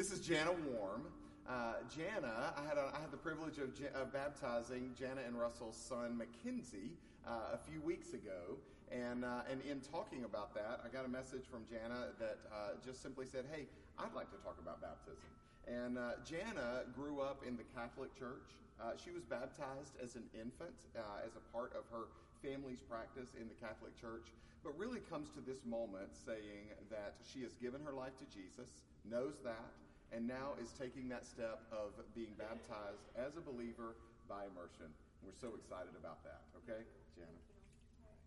[0.00, 1.04] this is Jana Warm.
[1.44, 5.76] Uh, Jana, I had, a, I had the privilege of, of, baptizing Jana and Russell's
[5.76, 6.96] son Mackenzie
[7.28, 8.56] uh, a few weeks ago.
[8.88, 12.80] And, uh, and in talking about that, I got a message from Jana that uh,
[12.80, 13.68] just simply said, Hey,
[13.98, 15.28] I'd like to talk about baptism.
[15.68, 18.56] And uh, Jana grew up in the Catholic Church.
[18.80, 22.08] Uh, she was baptized as an infant, as a part of her
[22.40, 24.32] family's practice in the Catholic Church,
[24.64, 28.88] but really comes to this moment saying that she has given her life to Jesus,
[29.04, 29.76] knows that,
[30.10, 33.94] and now is taking that step of being baptized as a believer
[34.26, 34.90] by immersion.
[35.22, 36.42] We're so excited about that.
[36.62, 36.82] Okay,
[37.14, 37.30] Jana?
[37.30, 38.18] That's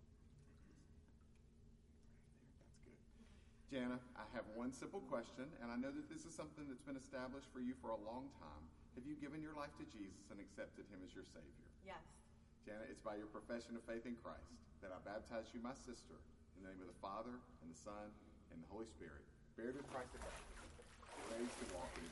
[2.88, 3.00] good.
[3.68, 7.00] Jana, I have one simple question, and I know that this is something that's been
[7.00, 8.64] established for you for a long time.
[8.96, 11.68] Have you given your life to Jesus and accepted him as your Savior?
[11.82, 12.06] Yes.
[12.64, 14.54] Jana, it's by your profession of faith in Christ
[14.86, 16.16] that I baptize you, my sister,
[16.56, 18.14] in the name of the Father, and the Son,
[18.54, 19.26] and the Holy Spirit,
[19.58, 20.53] buried with Christ at
[21.30, 22.04] to walk in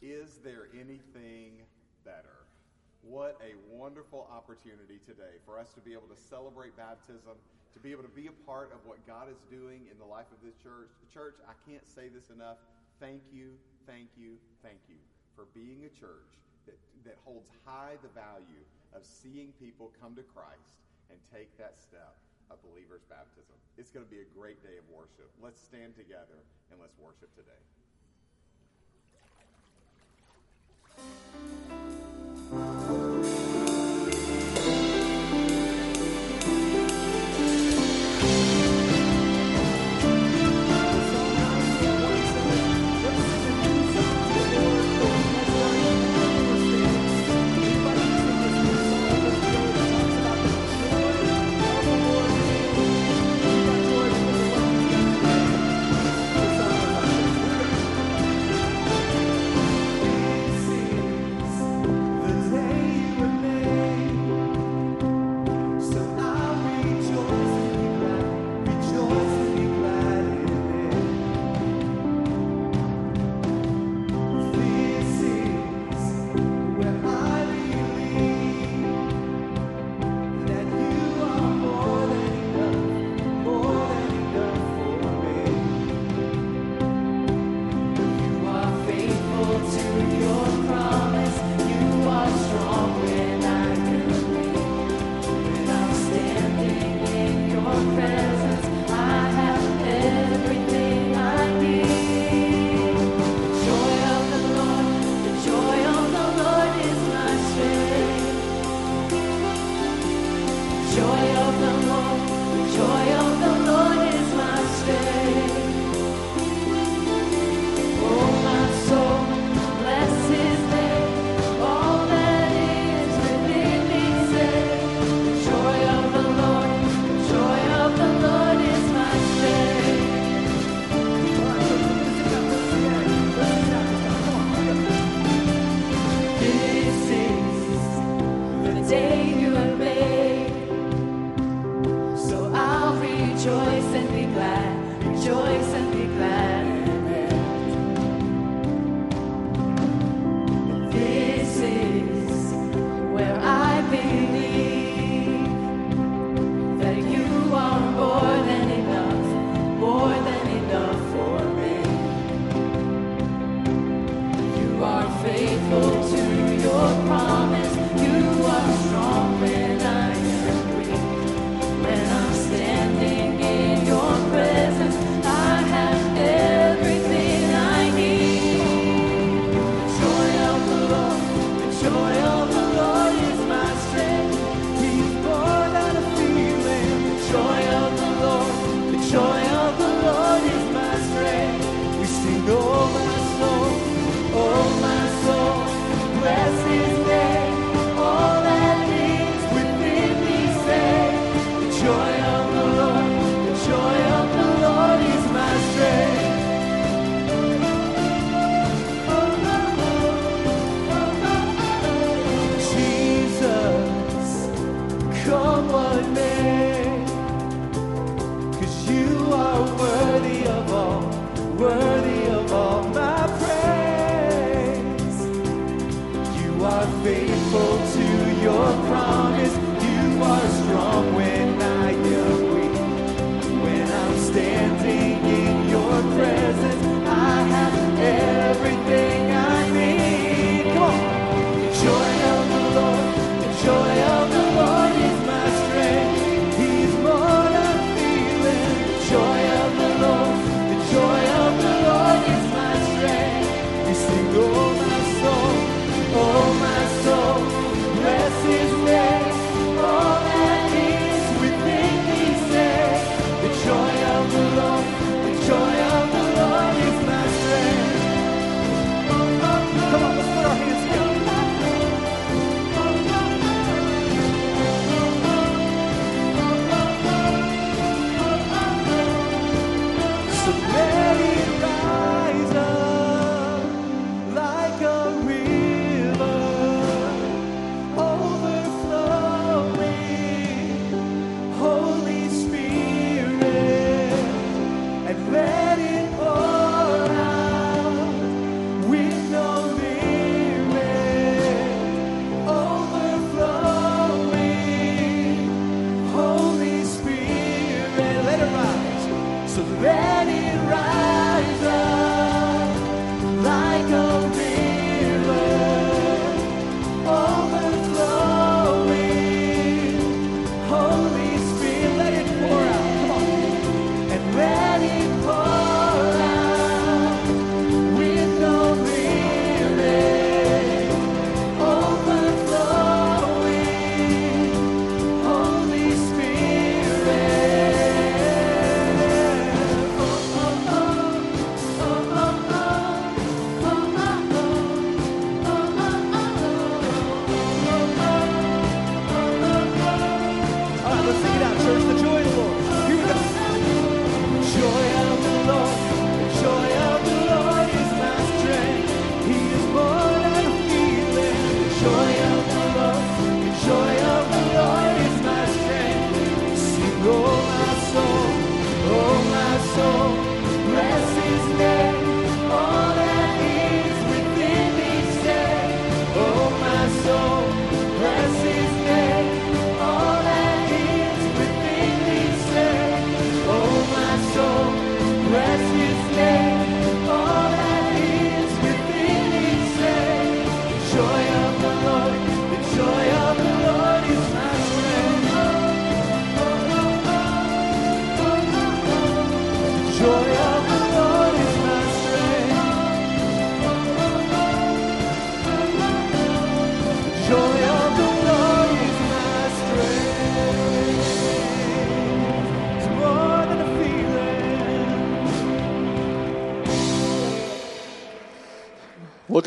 [0.00, 1.62] Is there anything
[2.04, 2.24] better?
[3.02, 7.36] What a wonderful opportunity today for us to be able to celebrate baptism
[7.74, 10.26] to be able to be a part of what God is doing in the life
[10.32, 10.90] of this church.
[11.12, 12.58] Church, I can't say this enough.
[12.98, 13.54] Thank you,
[13.86, 14.96] thank you, thank you
[15.36, 16.32] for being a church
[16.66, 21.80] that, that holds high the value of seeing people come to Christ and take that
[21.80, 22.16] step
[22.50, 23.56] of believer's baptism.
[23.76, 25.30] It's going to be a great day of worship.
[25.42, 26.40] Let's stand together
[26.70, 27.62] and let's worship today.
[32.50, 32.56] the
[32.86, 32.87] day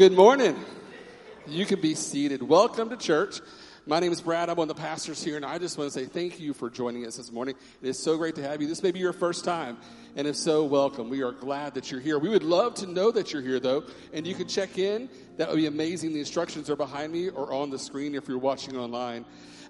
[0.01, 0.55] good morning.
[1.45, 2.41] You can be seated.
[2.41, 3.39] Welcome to church.
[3.85, 4.49] My name is Brad.
[4.49, 6.71] I'm one of the pastors here, and I just want to say thank you for
[6.71, 7.53] joining us this morning.
[7.83, 8.67] It is so great to have you.
[8.67, 9.77] This may be your first time,
[10.15, 11.07] and if so, welcome.
[11.07, 12.17] We are glad that you're here.
[12.17, 15.07] We would love to know that you're here, though, and you can check in.
[15.37, 16.13] That would be amazing.
[16.13, 19.23] The instructions are behind me or on the screen if you're watching online.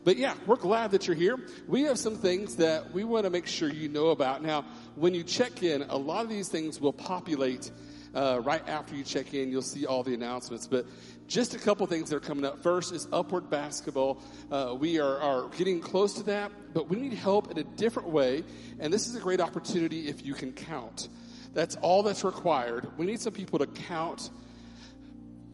[0.06, 1.38] But yeah, we're glad that you're here.
[1.68, 4.42] We have some things that we want to make sure you know about.
[4.42, 4.64] Now,
[4.96, 7.70] when you check in, a lot of these things will populate
[8.14, 10.68] uh, right after you check in, you'll see all the announcements.
[10.68, 10.86] But
[11.28, 12.62] just a couple things that are coming up.
[12.62, 14.22] First is Upward Basketball.
[14.52, 18.10] Uh, we are, are getting close to that, but we need help in a different
[18.10, 18.44] way.
[18.80, 21.08] And this is a great opportunity if you can count.
[21.54, 22.88] That's all that's required.
[22.98, 24.30] We need some people to count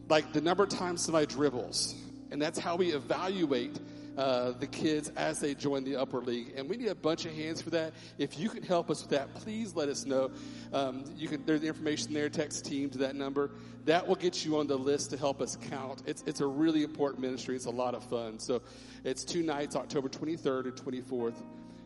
[0.08, 1.94] like the number of times somebody dribbles.
[2.30, 3.78] And that's how we evaluate
[4.18, 6.52] uh, the kids as they join the Upward league.
[6.56, 7.92] And we need a bunch of hands for that.
[8.18, 10.30] If you can help us with that, please let us know.
[10.72, 12.28] Um, you can there's the information there.
[12.28, 13.52] Text team to that number.
[13.84, 16.02] That will get you on the list to help us count.
[16.04, 17.54] It's it's a really important ministry.
[17.54, 18.40] It's a lot of fun.
[18.40, 18.60] So
[19.04, 21.36] it's two nights, October 23rd and 24th.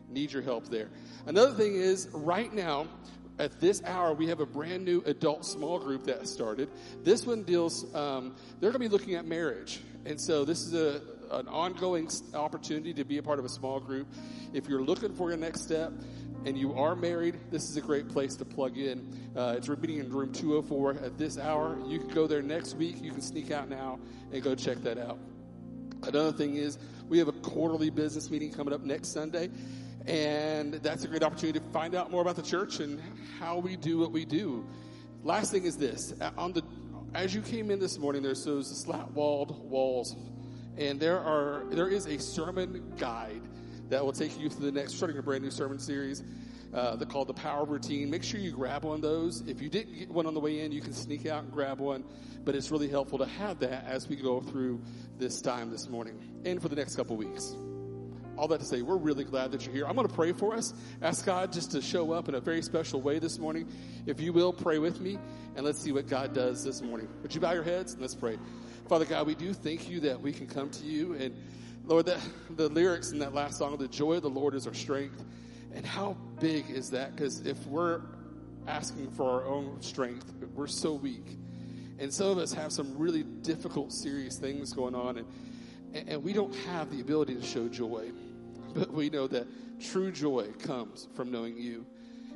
[0.09, 0.89] Need your help there.
[1.27, 2.87] Another thing is right now
[3.39, 6.69] at this hour, we have a brand new adult small group that started.
[7.03, 9.81] This one deals, um, they're going to be looking at marriage.
[10.05, 11.01] And so this is a,
[11.39, 14.07] an ongoing opportunity to be a part of a small group.
[14.53, 15.91] If you're looking for your next step
[16.45, 19.31] and you are married, this is a great place to plug in.
[19.35, 21.77] Uh, it's meeting in room 204 at this hour.
[21.87, 23.01] You can go there next week.
[23.01, 23.99] You can sneak out now
[24.31, 25.19] and go check that out.
[26.03, 29.49] Another thing is we have a quarterly business meeting coming up next Sunday.
[30.05, 33.01] And that's a great opportunity to find out more about the church and
[33.39, 34.67] how we do what we do.
[35.23, 36.61] Last thing is this: on the
[37.13, 40.15] as you came in this morning, there's those slat-walled walls
[40.77, 43.41] and there are there is a sermon guide
[43.89, 46.23] that will take you through the next starting a brand new sermon series
[46.73, 49.93] uh, called the power routine make sure you grab one of those if you didn't
[49.93, 52.03] get one on the way in you can sneak out and grab one
[52.43, 54.81] but it's really helpful to have that as we go through
[55.17, 57.55] this time this morning and for the next couple weeks
[58.37, 59.85] all that to say, we're really glad that you're here.
[59.87, 60.73] I'm going to pray for us.
[61.01, 63.67] Ask God just to show up in a very special way this morning.
[64.05, 65.19] If you will, pray with me,
[65.55, 67.07] and let's see what God does this morning.
[67.21, 67.93] Would you bow your heads?
[67.93, 68.37] And let's pray.
[68.87, 71.13] Father God, we do thank you that we can come to you.
[71.13, 71.33] And
[71.85, 75.23] Lord, the lyrics in that last song, the joy of the Lord is our strength.
[75.73, 77.15] And how big is that?
[77.15, 78.01] Because if we're
[78.67, 81.37] asking for our own strength, we're so weak.
[81.97, 86.33] And some of us have some really difficult, serious things going on, and, and we
[86.33, 88.11] don't have the ability to show joy.
[88.73, 89.47] But we know that
[89.79, 91.85] true joy comes from knowing you.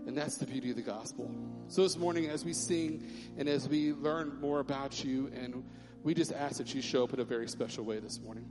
[0.06, 1.30] And that's the beauty of the gospel.
[1.68, 3.06] So this morning, as we sing
[3.38, 5.66] and as we learn more about you and
[6.04, 8.46] we just ask that you show up in a very special way this morning.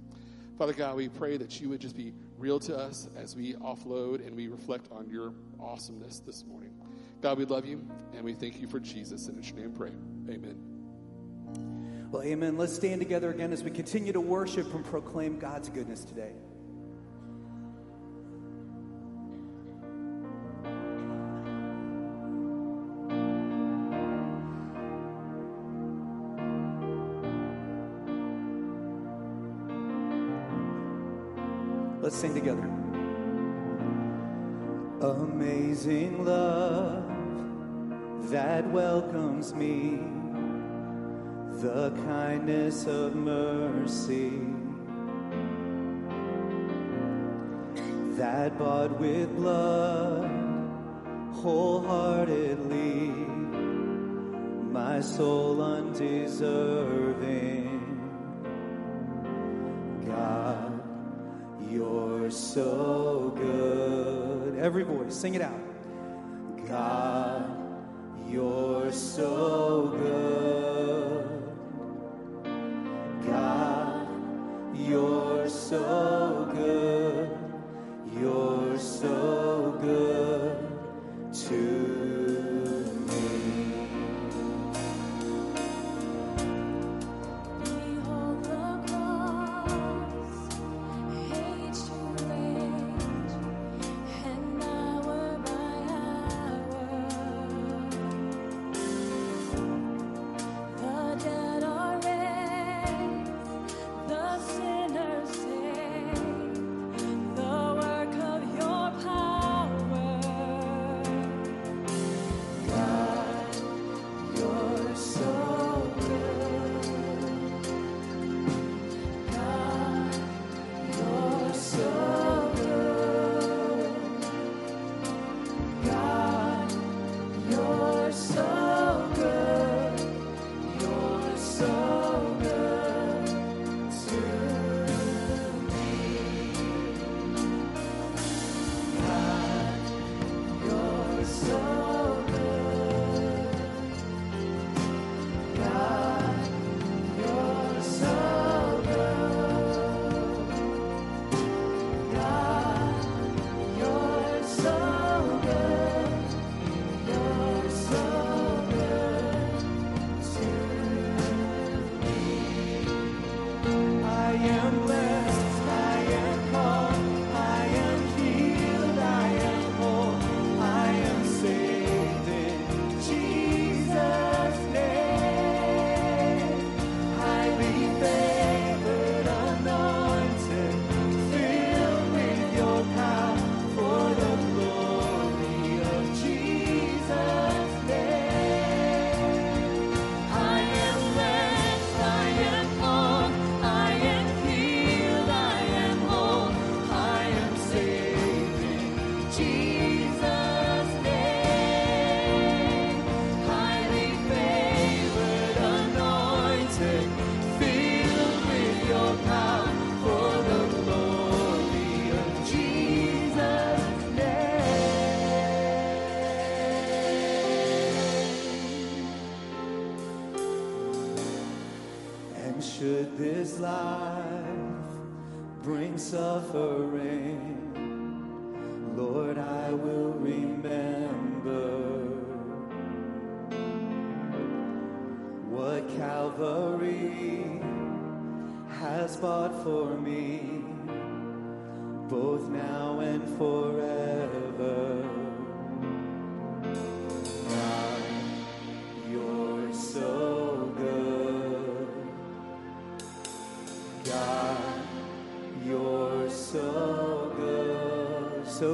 [0.58, 4.26] Father God, we pray that you would just be real to us as we offload
[4.26, 6.72] and we reflect on your awesomeness this morning.
[7.20, 9.28] God, we love you and we thank you for Jesus.
[9.28, 9.90] And in your name pray.
[10.30, 12.08] Amen.
[12.10, 12.56] Well, amen.
[12.56, 16.32] Let's stand together again as we continue to worship and proclaim God's goodness today.
[32.16, 32.66] Let's sing together.
[35.02, 37.04] Amazing love
[38.30, 39.98] that welcomes me,
[41.60, 44.40] the kindness of mercy
[48.16, 50.30] that bought with blood
[51.34, 53.08] wholeheartedly,
[54.72, 57.65] my soul undeserving.
[62.36, 64.58] so good.
[64.58, 65.60] Every voice, sing it out.
[66.68, 67.44] God,
[68.28, 69.65] you're so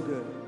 [0.06, 0.41] good.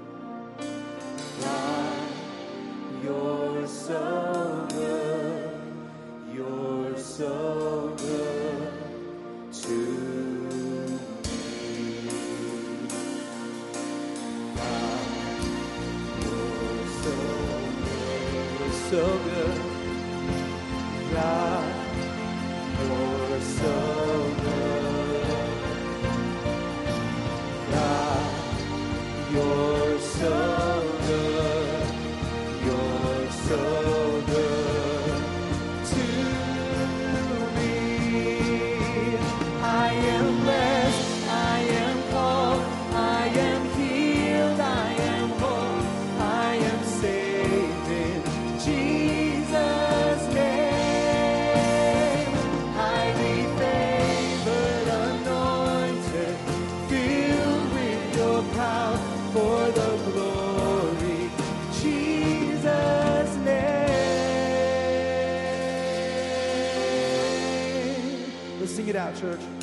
[69.14, 69.53] Church.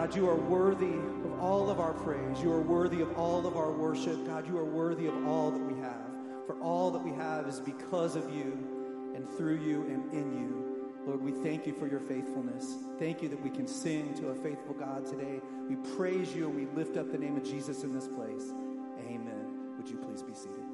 [0.00, 0.94] God, you are worthy
[1.26, 2.40] of all of our praise.
[2.40, 4.26] You are worthy of all of our worship.
[4.26, 6.06] God, you are worthy of all that we have.
[6.46, 10.96] For all that we have is because of you and through you and in you.
[11.06, 12.76] Lord, we thank you for your faithfulness.
[12.98, 15.42] Thank you that we can sing to a faithful God today.
[15.68, 18.54] We praise you and we lift up the name of Jesus in this place.
[19.06, 19.76] Amen.
[19.76, 20.69] Would you please be seated?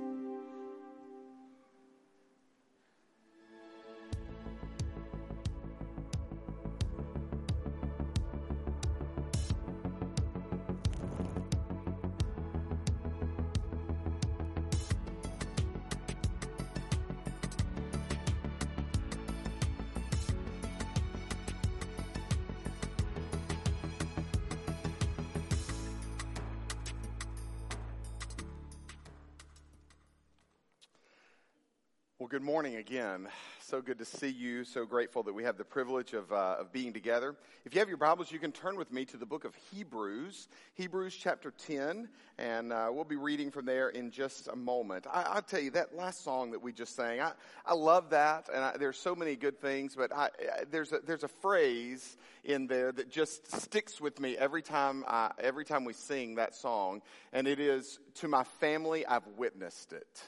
[32.97, 33.29] Again.
[33.61, 34.65] So good to see you.
[34.65, 37.37] So grateful that we have the privilege of, uh, of being together.
[37.67, 40.49] If you have your Bibles, you can turn with me to the book of Hebrews,
[40.77, 45.07] Hebrews chapter 10, and uh, we'll be reading from there in just a moment.
[45.13, 47.33] I, I'll tell you, that last song that we just sang, I,
[47.67, 50.31] I love that, and I, there's so many good things, but I,
[50.71, 55.33] there's, a, there's a phrase in there that just sticks with me every time, I,
[55.39, 57.03] every time we sing that song,
[57.35, 60.23] and it is, To my family, I've witnessed it.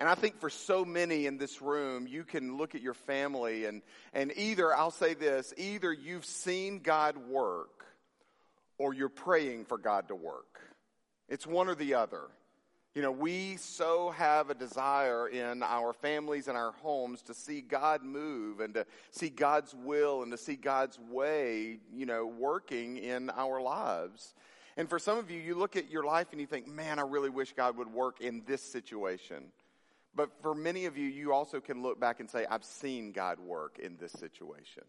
[0.00, 3.66] And I think for so many in this room, you can look at your family
[3.66, 3.82] and,
[4.14, 7.84] and either, I'll say this, either you've seen God work
[8.78, 10.58] or you're praying for God to work.
[11.28, 12.22] It's one or the other.
[12.94, 17.60] You know, we so have a desire in our families and our homes to see
[17.60, 22.96] God move and to see God's will and to see God's way, you know, working
[22.96, 24.34] in our lives.
[24.78, 27.02] And for some of you, you look at your life and you think, man, I
[27.02, 29.52] really wish God would work in this situation.
[30.14, 33.38] But for many of you, you also can look back and say, I've seen God
[33.38, 34.82] work in this situation.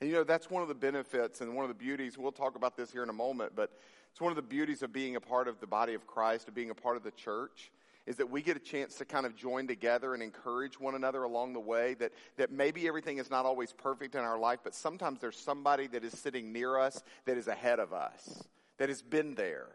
[0.00, 2.16] And you know, that's one of the benefits and one of the beauties.
[2.16, 3.72] We'll talk about this here in a moment, but
[4.10, 6.54] it's one of the beauties of being a part of the body of Christ, of
[6.54, 7.72] being a part of the church,
[8.06, 11.24] is that we get a chance to kind of join together and encourage one another
[11.24, 11.94] along the way.
[11.94, 15.88] That, that maybe everything is not always perfect in our life, but sometimes there's somebody
[15.88, 18.44] that is sitting near us that is ahead of us,
[18.78, 19.66] that has been there.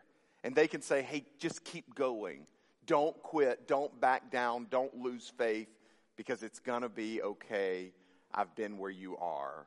[0.44, 2.48] And they can say, hey, just keep going.
[2.86, 3.68] Don't quit.
[3.68, 4.68] Don't back down.
[4.70, 5.70] Don't lose faith
[6.16, 7.92] because it's going to be okay.
[8.34, 9.66] I've been where you are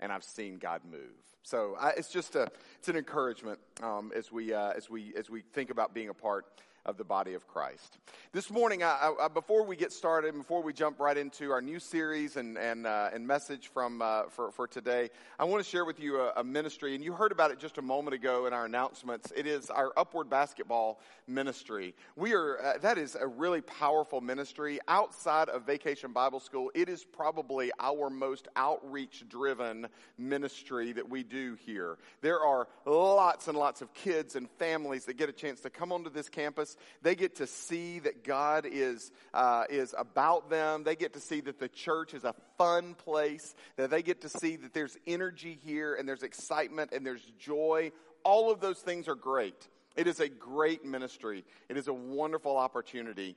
[0.00, 1.00] and I've seen God move.
[1.42, 5.30] So I, it's just a, it's an encouragement um, as we uh, as we as
[5.30, 6.46] we think about being a part
[6.88, 7.98] of the body of Christ.
[8.32, 11.78] This morning, I, I, before we get started, before we jump right into our new
[11.78, 15.84] series and and uh, and message from uh, for for today, I want to share
[15.84, 18.54] with you a, a, ministry, and you heard about it just a moment ago in
[18.54, 19.30] our announcements.
[19.36, 21.94] It is our Upward Basketball ministry.
[22.16, 26.70] We are uh, that is a really powerful ministry outside of Vacation Bible School.
[26.74, 31.98] It is probably our most outreach driven ministry that we do here.
[32.22, 35.92] There are lots and lots of kids and families that get a chance to come
[35.92, 40.84] onto this campus they get to see that God is, uh, is about them.
[40.84, 44.28] They get to see that the church is a fun place, that they get to
[44.28, 47.92] see that there's energy here and there's excitement and there's joy.
[48.24, 49.68] All of those things are great.
[49.96, 51.44] It is a great ministry.
[51.68, 53.36] It is a wonderful opportunity.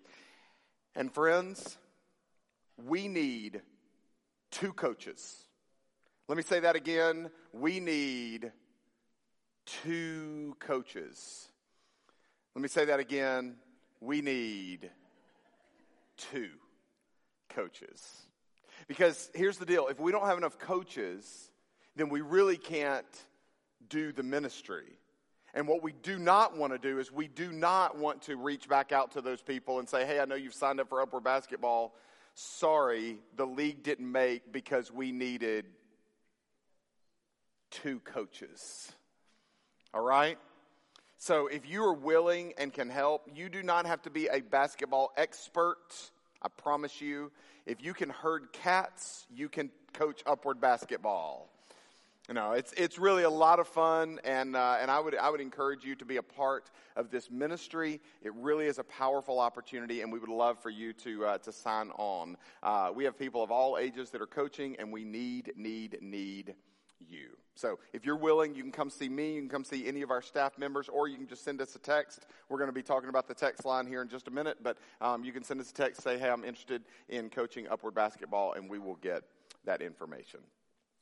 [0.95, 1.77] And friends,
[2.85, 3.61] we need
[4.51, 5.45] two coaches.
[6.27, 7.29] Let me say that again.
[7.51, 8.51] We need
[9.65, 11.50] two coaches.
[12.55, 13.55] Let me say that again.
[14.01, 14.89] We need
[16.17, 16.49] two
[17.49, 18.25] coaches.
[18.87, 21.51] Because here's the deal if we don't have enough coaches,
[21.95, 23.05] then we really can't
[23.89, 24.97] do the ministry.
[25.53, 28.69] And what we do not want to do is we do not want to reach
[28.69, 31.25] back out to those people and say, hey, I know you've signed up for Upward
[31.25, 31.93] Basketball.
[32.35, 35.65] Sorry, the league didn't make because we needed
[37.69, 38.91] two coaches.
[39.93, 40.37] All right?
[41.21, 44.41] So if you are willing and can help, you do not have to be a
[44.41, 46.09] basketball expert.
[46.41, 47.31] I promise you.
[47.67, 51.47] If you can herd cats, you can coach upward basketball.
[52.27, 55.29] You know, it's it's really a lot of fun, and uh, and I would I
[55.29, 58.01] would encourage you to be a part of this ministry.
[58.23, 61.51] It really is a powerful opportunity, and we would love for you to uh, to
[61.51, 62.35] sign on.
[62.63, 66.55] Uh, we have people of all ages that are coaching, and we need need need
[67.09, 67.37] you.
[67.55, 70.11] So if you're willing, you can come see me, you can come see any of
[70.11, 72.25] our staff members, or you can just send us a text.
[72.49, 74.77] We're going to be talking about the text line here in just a minute, but
[75.01, 78.53] um, you can send us a text, say, hey, I'm interested in coaching upward basketball,
[78.53, 79.23] and we will get
[79.65, 80.39] that information.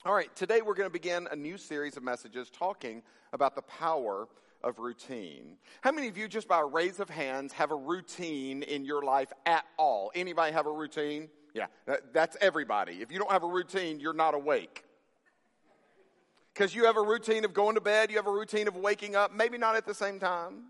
[0.05, 3.61] All right, today we're going to begin a new series of messages talking about the
[3.61, 4.27] power
[4.63, 5.57] of routine.
[5.81, 9.03] How many of you, just by a raise of hands, have a routine in your
[9.03, 10.11] life at all?
[10.15, 11.29] Anybody have a routine?
[11.53, 11.65] Yeah,
[12.13, 13.01] that's everybody.
[13.01, 14.83] If you don't have a routine, you're not awake.
[16.59, 19.15] Because you have a routine of going to bed, you have a routine of waking
[19.15, 20.65] up, maybe not at the same time,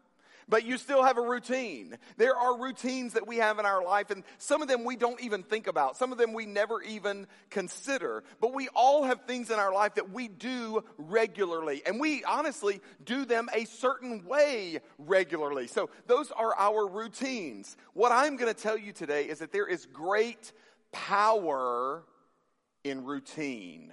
[0.47, 1.97] but you still have a routine.
[2.17, 5.19] There are routines that we have in our life, and some of them we don't
[5.19, 5.97] even think about.
[5.97, 8.23] Some of them we never even consider.
[8.39, 12.81] But we all have things in our life that we do regularly, and we honestly
[13.03, 15.65] do them a certain way regularly.
[15.65, 17.75] So those are our routines.
[17.93, 20.51] What I'm going to tell you today is that there is great
[20.91, 22.03] power
[22.83, 23.91] in routine.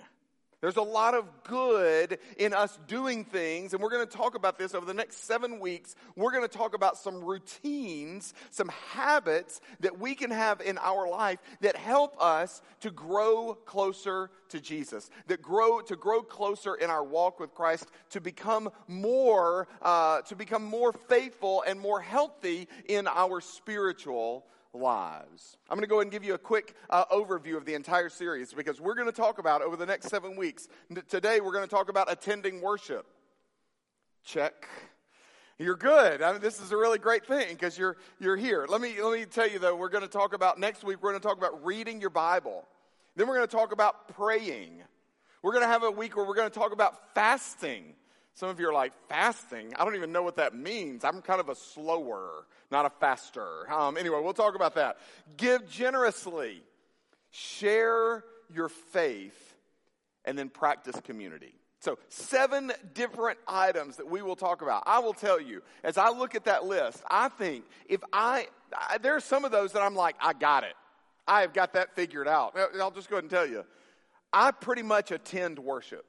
[0.66, 4.59] There's a lot of good in us doing things, and we're going to talk about
[4.59, 5.94] this over the next seven weeks.
[6.16, 11.09] We're going to talk about some routines, some habits that we can have in our
[11.09, 16.90] life that help us to grow closer to Jesus, that grow to grow closer in
[16.90, 22.66] our walk with Christ, to become more, uh, to become more faithful and more healthy
[22.88, 24.44] in our spiritual
[24.77, 25.57] lives.
[25.69, 28.09] I'm going to go ahead and give you a quick uh, overview of the entire
[28.09, 30.69] series because we're going to talk about over the next seven weeks.
[31.09, 33.07] Today, we're going to talk about attending worship.
[34.25, 34.69] Check.
[35.59, 36.21] You're good.
[36.21, 38.67] I mean, this is a really great thing because you're you're here.
[38.69, 39.75] Let me let me tell you though.
[39.75, 41.03] We're going to talk about next week.
[41.03, 42.67] We're going to talk about reading your Bible.
[43.15, 44.83] Then we're going to talk about praying.
[45.43, 47.95] We're going to have a week where we're going to talk about fasting.
[48.37, 49.72] Some of you are like, fasting?
[49.77, 51.05] I don't even know what that means.
[51.05, 53.70] I'm kind of a slower, not a faster.
[53.72, 54.99] Um, anyway, we'll talk about that.
[55.38, 56.62] Give generously,
[57.31, 59.55] share your faith,
[60.27, 61.55] and then practice community.
[61.81, 64.83] So, seven different items that we will talk about.
[64.87, 68.99] I will tell you, as I look at that list, I think if I, I
[68.99, 70.75] there are some of those that I'm like, I got it.
[71.27, 72.55] I have got that figured out.
[72.79, 73.64] I'll just go ahead and tell you.
[74.31, 76.05] I pretty much attend worship.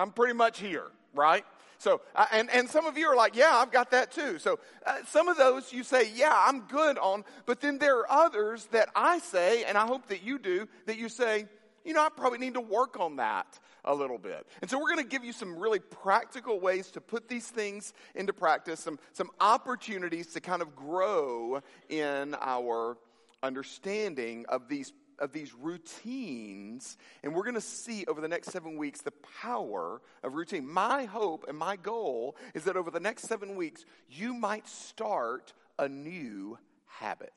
[0.00, 1.44] I'm pretty much here, right?
[1.78, 4.38] So, and, and some of you are like, yeah, I've got that too.
[4.38, 8.10] So, uh, some of those you say, yeah, I'm good on, but then there are
[8.26, 11.46] others that I say, and I hope that you do, that you say,
[11.84, 14.46] you know, I probably need to work on that a little bit.
[14.60, 17.94] And so we're going to give you some really practical ways to put these things
[18.14, 22.98] into practice, some, some opportunities to kind of grow in our
[23.42, 28.76] understanding of these of these routines, and we're going to see over the next seven
[28.76, 30.66] weeks the power of routine.
[30.66, 35.52] My hope and my goal is that over the next seven weeks, you might start
[35.78, 37.32] a new habit.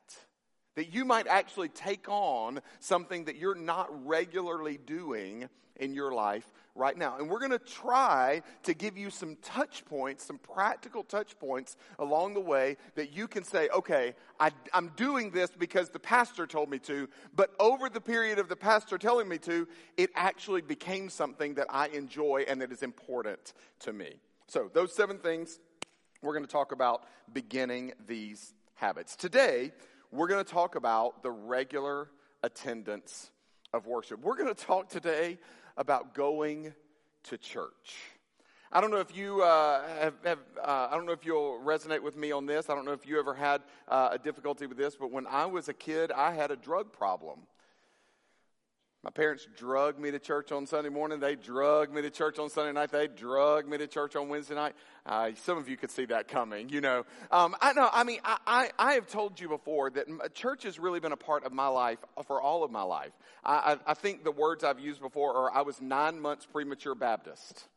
[0.76, 6.50] That you might actually take on something that you're not regularly doing in your life
[6.74, 7.16] right now.
[7.18, 11.76] And we're going to try to give you some touch points, some practical touch points
[11.98, 16.46] along the way that you can say, okay, I, am doing this because the pastor
[16.46, 20.62] told me to, but over the period of the pastor telling me to, it actually
[20.62, 24.14] became something that I enjoy and that is important to me.
[24.46, 25.58] So, those seven things
[26.22, 29.14] we're going to talk about beginning these habits.
[29.14, 29.72] Today,
[30.10, 32.08] we're going to talk about the regular
[32.42, 33.30] attendance
[33.74, 34.20] of worship.
[34.20, 35.38] We're going to talk today
[35.76, 36.74] about going
[37.24, 37.96] to church.
[38.72, 42.02] I don't know if you uh, have, have uh, I don't know if you'll resonate
[42.02, 42.68] with me on this.
[42.68, 45.46] I don't know if you ever had uh, a difficulty with this, but when I
[45.46, 47.40] was a kid, I had a drug problem.
[49.04, 51.20] My parents drugged me to church on Sunday morning.
[51.20, 52.90] They drugged me to church on Sunday night.
[52.90, 54.74] They drugged me to church on Wednesday night.
[55.04, 57.04] Uh, some of you could see that coming, you know.
[57.30, 57.90] Um, I know.
[57.92, 61.18] I mean, I, I, I, have told you before that church has really been a
[61.18, 63.12] part of my life for all of my life.
[63.44, 66.94] I, I, I think the words I've used before are I was nine months premature
[66.94, 67.68] Baptist.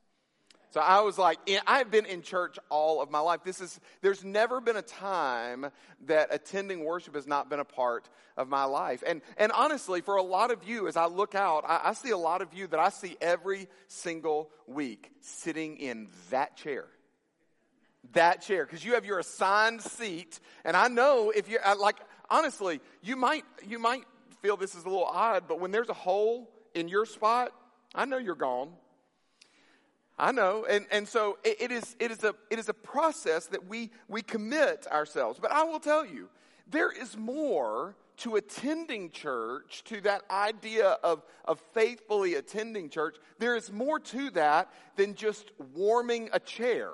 [0.71, 3.39] So I was like, I've been in church all of my life.
[3.43, 5.67] This is, there's never been a time
[6.07, 9.01] that attending worship has not been a part of my life.
[9.07, 12.09] And, and honestly, for a lot of you, as I look out, I, I see
[12.09, 16.85] a lot of you that I see every single week sitting in that chair.
[18.13, 18.65] That chair.
[18.65, 20.39] Because you have your assigned seat.
[20.65, 21.97] And I know if you're, like,
[22.29, 24.03] honestly, you might, you might
[24.41, 27.51] feel this is a little odd, but when there's a hole in your spot,
[27.95, 28.69] I know you're gone.
[30.17, 30.65] I know.
[30.67, 33.91] And, and so it, it, is, it, is a, it is a process that we,
[34.07, 35.39] we commit ourselves.
[35.39, 36.29] But I will tell you,
[36.69, 43.15] there is more to attending church, to that idea of, of faithfully attending church.
[43.37, 46.91] There is more to that than just warming a chair.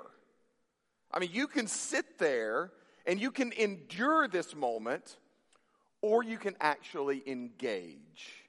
[1.10, 2.72] I mean, you can sit there
[3.06, 5.16] and you can endure this moment,
[6.02, 8.43] or you can actually engage.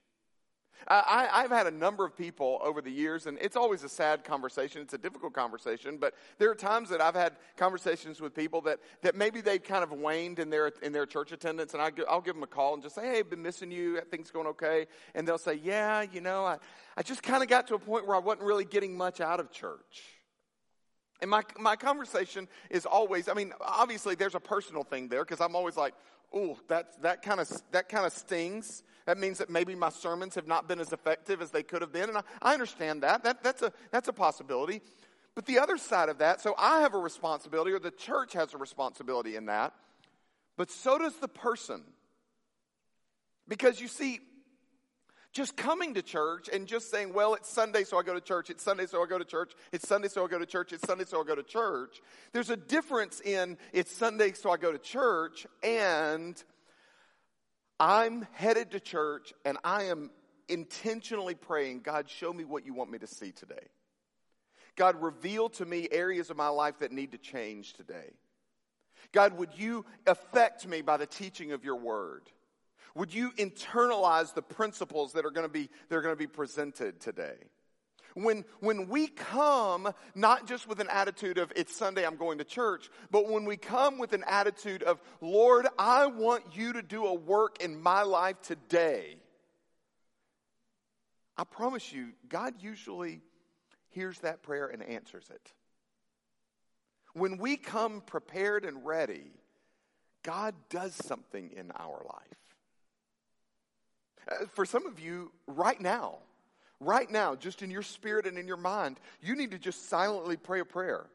[0.88, 3.90] Uh, I, I've had a number of people over the years, and it's always a
[3.90, 4.82] sad conversation.
[4.82, 8.80] It's a difficult conversation, but there are times that I've had conversations with people that,
[9.02, 12.22] that maybe they've kind of waned in their, in their church attendance, and I, I'll
[12.22, 14.00] give them a call and just say, hey, I've been missing you.
[14.12, 14.86] Things going okay?
[15.16, 16.58] And they'll say, yeah, you know, I,
[16.96, 19.40] I just kind of got to a point where I wasn't really getting much out
[19.40, 20.04] of church.
[21.22, 25.42] And my, my conversation is always, I mean, obviously there's a personal thing there because
[25.42, 25.94] I'm always like,
[26.34, 28.84] oh, that, that kind of that kind of stings.
[29.06, 31.92] That means that maybe my sermons have not been as effective as they could have
[31.92, 32.10] been.
[32.10, 33.24] And I, I understand that.
[33.24, 33.44] that.
[33.44, 34.82] That's a, that's a possibility.
[35.36, 38.54] But the other side of that, so I have a responsibility, or the church has
[38.54, 39.74] a responsibility in that,
[40.58, 41.84] but so does the person.
[43.48, 44.22] Because you see,
[45.36, 48.50] just coming to church and just saying, well, it's Sunday, so I go to church.
[48.50, 49.52] It's Sunday, so I go to church.
[49.72, 50.74] It's Sunday, so I go to church.
[50.74, 52.02] It's Sunday, so I go to church.
[52.32, 56.42] There's a difference in it's Sunday, so I go to church, and
[57.80, 60.12] I'm headed to church and I am
[60.48, 63.68] intentionally praying, God, show me what you want me to see today.
[64.76, 68.12] God, reveal to me areas of my life that need to change today.
[69.12, 72.24] God, would you affect me by the teaching of your word?
[72.96, 76.28] Would you internalize the principles that are going to be, that are going to be
[76.28, 77.36] presented today?
[78.14, 82.46] When, when we come, not just with an attitude of, it's Sunday, I'm going to
[82.46, 87.06] church, but when we come with an attitude of, Lord, I want you to do
[87.06, 89.18] a work in my life today,
[91.38, 93.20] I promise you, God usually
[93.90, 95.52] hears that prayer and answers it.
[97.14, 99.32] When we come prepared and ready,
[100.24, 102.45] God does something in our life.
[104.30, 106.18] Uh, For some of you, right now,
[106.80, 110.38] right now, just in your spirit and in your mind, you need to just silently
[110.38, 111.06] pray a prayer.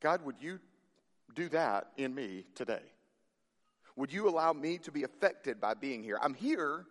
[0.00, 0.60] God, would you
[1.34, 2.82] do that in me today?
[3.96, 6.18] Would you allow me to be affected by being here?
[6.20, 6.84] I'm here,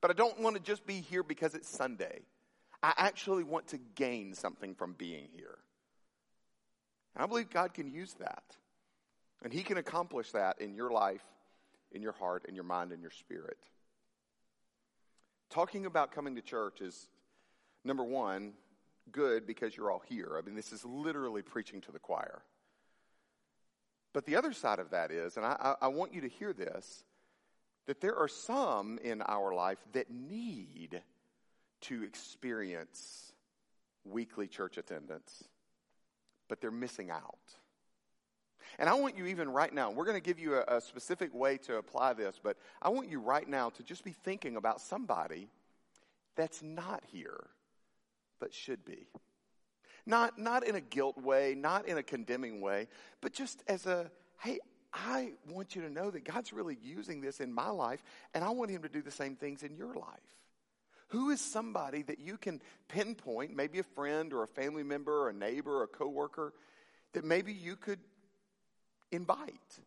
[0.00, 2.20] but I don't want to just be here because it's Sunday.
[2.82, 5.58] I actually want to gain something from being here.
[7.14, 8.44] And I believe God can use that.
[9.42, 11.24] And He can accomplish that in your life,
[11.92, 13.58] in your heart, in your mind, in your spirit.
[15.50, 17.08] Talking about coming to church is,
[17.84, 18.54] number one,
[19.12, 20.36] good because you're all here.
[20.38, 22.42] I mean, this is literally preaching to the choir.
[24.12, 27.04] But the other side of that is, and I, I, want you to hear this,
[27.86, 31.02] that there are some in our life that need
[31.82, 33.32] to experience
[34.04, 35.44] weekly church attendance,
[36.48, 37.38] but they're missing out.
[38.78, 41.34] And I want you, even right now, we're going to give you a, a, specific
[41.34, 44.80] way to apply this, but I want you right now to just be thinking about
[44.80, 45.48] somebody
[46.36, 47.46] that's not here,
[48.40, 49.06] but should be.
[50.06, 52.88] Not, not in a guilt way, not in a condemning way,
[53.20, 54.10] but just as a,
[54.40, 54.58] hey,
[54.92, 58.02] I want you to know that God's really using this in my life,
[58.34, 60.36] and I want Him to do the same things in your life.
[61.08, 65.28] Who is somebody that you can pinpoint, maybe a friend or a family member or
[65.30, 66.52] a neighbor or a coworker,
[67.12, 68.00] that maybe you could
[69.12, 69.80] invite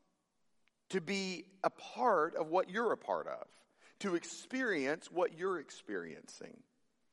[0.89, 3.45] to be a part of what you're a part of,
[3.99, 6.57] to experience what you're experiencing.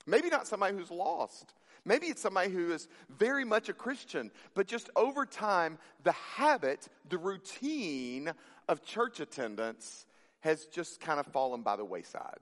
[0.06, 1.54] Maybe not somebody who's lost.
[1.84, 6.88] Maybe it's somebody who is very much a Christian, but just over time, the habit,
[7.08, 8.32] the routine
[8.68, 10.06] of church attendance
[10.40, 12.38] has just kind of fallen by the wayside.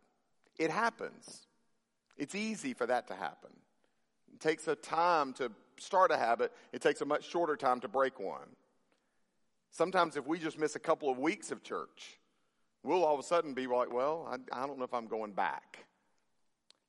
[0.58, 1.46] It happens.
[2.16, 3.50] It's easy for that to happen.
[4.32, 7.88] It takes a time to start a habit, it takes a much shorter time to
[7.88, 8.48] break one.
[9.72, 12.18] Sometimes, if we just miss a couple of weeks of church,
[12.82, 15.32] we'll all of a sudden be like, well, I, I, don't know if I'm going
[15.32, 15.86] back.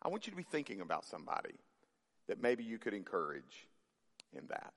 [0.01, 1.55] I want you to be thinking about somebody
[2.27, 3.67] that maybe you could encourage
[4.33, 4.73] in that.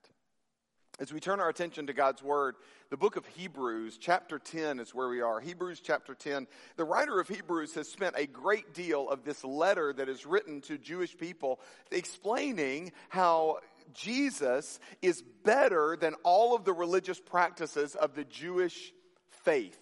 [1.01, 2.55] As we turn our attention to God's Word,
[2.91, 5.41] the book of Hebrews, chapter 10 is where we are.
[5.41, 6.47] Hebrews chapter 10.
[6.77, 10.61] The writer of Hebrews has spent a great deal of this letter that is written
[10.63, 13.59] to Jewish people explaining how
[13.93, 18.93] Jesus is better than all of the religious practices of the Jewish
[19.29, 19.79] faith.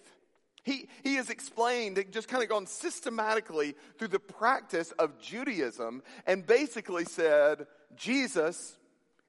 [0.63, 6.45] He, he has explained, just kind of gone systematically through the practice of Judaism and
[6.45, 8.77] basically said, Jesus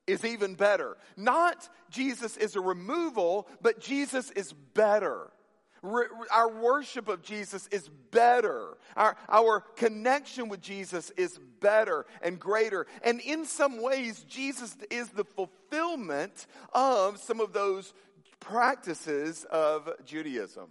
[0.06, 0.96] is even better.
[1.16, 5.30] Not Jesus is a removal, but Jesus is better.
[5.82, 8.76] Our worship of Jesus is better.
[8.96, 12.86] Our, our connection with Jesus is better and greater.
[13.02, 17.94] And in some ways, Jesus is the fulfillment of some of those
[18.40, 20.68] practices of Judaism.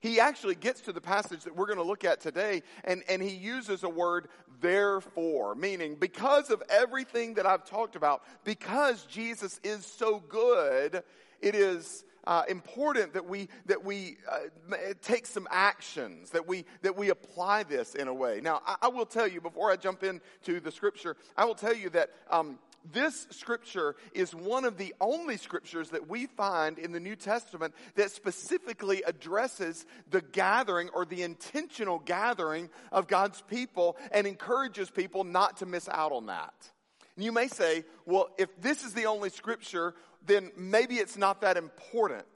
[0.00, 3.22] He actually gets to the passage that we're going to look at today, and, and
[3.22, 4.26] he uses a word,
[4.60, 11.04] therefore, meaning because of everything that I've talked about, because Jesus is so good,
[11.40, 16.96] it is uh, important that we that we uh, take some actions that we that
[16.96, 18.40] we apply this in a way.
[18.42, 21.74] Now, I, I, will tell you before I jump into the scripture, I will tell
[21.74, 22.10] you that.
[22.30, 22.58] Um,
[22.90, 27.74] this scripture is one of the only scriptures that we find in the New Testament
[27.94, 35.22] that specifically addresses the gathering or the intentional gathering of God's people and encourages people
[35.22, 36.54] not to miss out on that.
[37.16, 39.94] And you may say, well, if this is the only scripture,
[40.26, 42.26] then maybe it's not that important.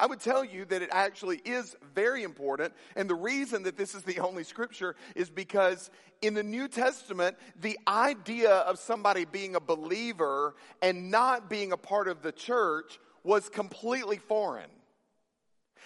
[0.00, 2.72] I would tell you that it actually is very important.
[2.96, 5.90] And the reason that this is the only scripture is because
[6.22, 11.76] in the New Testament, the idea of somebody being a believer and not being a
[11.76, 14.70] part of the church was completely foreign.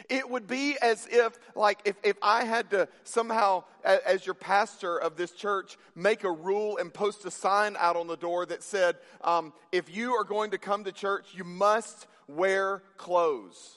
[0.09, 4.99] It would be as if, like, if, if I had to somehow, as your pastor
[4.99, 8.63] of this church, make a rule and post a sign out on the door that
[8.63, 13.77] said, um, if you are going to come to church, you must wear clothes.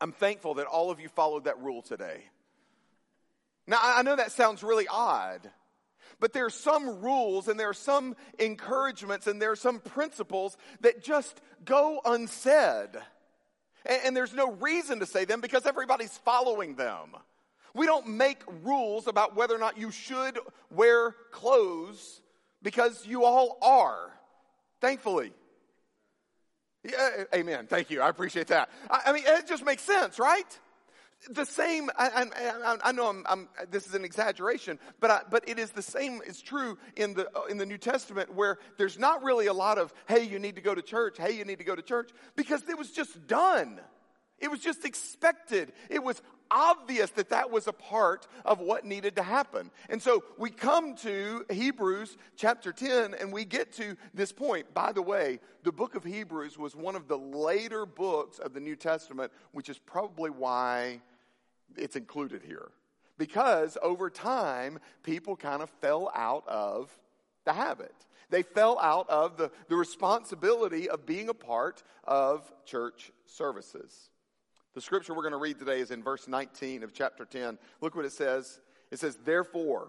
[0.00, 2.24] I'm thankful that all of you followed that rule today.
[3.66, 5.50] Now, I I know that sounds really odd,
[6.20, 10.56] but there are some rules and there are some encouragements and there are some principles
[10.80, 12.90] that just go unsaid.
[13.86, 17.10] And, and there's no reason to say them because everybody's following them.
[17.74, 20.38] We don't make rules about whether or not you should
[20.70, 22.20] wear clothes
[22.62, 24.10] because you all are,
[24.80, 25.32] thankfully.
[26.82, 27.66] Yeah, amen.
[27.66, 28.00] Thank you.
[28.00, 28.70] I appreciate that.
[28.90, 30.58] I, I mean, it just makes sense, right?
[31.30, 31.90] The same.
[31.96, 35.70] I, I, I know I'm, I'm, this is an exaggeration, but I, but it is
[35.70, 36.20] the same.
[36.24, 39.78] it's true in the uh, in the New Testament where there's not really a lot
[39.78, 41.16] of hey, you need to go to church.
[41.18, 43.80] Hey, you need to go to church because it was just done.
[44.38, 45.72] It was just expected.
[45.88, 46.20] It was
[46.50, 49.70] obvious that that was a part of what needed to happen.
[49.88, 54.72] And so we come to Hebrews chapter 10 and we get to this point.
[54.74, 58.60] By the way, the book of Hebrews was one of the later books of the
[58.60, 61.00] New Testament, which is probably why
[61.76, 62.70] it's included here.
[63.18, 66.90] Because over time, people kind of fell out of
[67.44, 67.94] the habit.
[68.28, 74.10] They fell out of the, the responsibility of being a part of church services.
[74.76, 77.56] The scripture we're going to read today is in verse 19 of chapter 10.
[77.80, 78.60] Look what it says.
[78.90, 79.88] It says, Therefore,